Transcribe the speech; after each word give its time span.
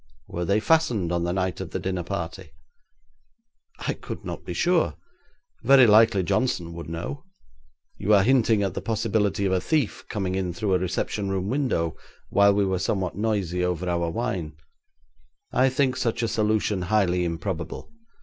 'Were 0.25 0.45
they 0.45 0.59
fastened 0.59 1.11
on 1.11 1.25
the 1.25 1.31
night 1.31 1.61
of 1.61 1.69
the 1.69 1.79
dinner 1.79 2.01
party?' 2.01 2.53
'I 3.87 3.93
could 4.01 4.25
not 4.25 4.43
be 4.43 4.51
sure; 4.51 4.95
very 5.61 5.85
likely 5.85 6.23
Johnson 6.23 6.73
would 6.73 6.89
know. 6.89 7.25
You 7.97 8.15
are 8.15 8.23
hinting 8.23 8.63
at 8.63 8.73
the 8.73 8.81
possibility 8.81 9.45
of 9.45 9.51
a 9.51 9.61
thief 9.61 10.03
coming 10.09 10.33
in 10.33 10.53
through 10.53 10.73
a 10.73 10.79
reception 10.79 11.29
room 11.29 11.49
window 11.49 11.95
while 12.29 12.55
we 12.55 12.65
were 12.65 12.79
somewhat 12.79 13.15
noisy 13.15 13.63
over 13.63 13.87
our 13.87 14.09
wine. 14.09 14.57
I 15.51 15.69
think 15.69 15.95
such 15.95 16.23
a 16.23 16.27
solution 16.27 16.81
highly 16.81 17.23
improbable. 17.23 17.91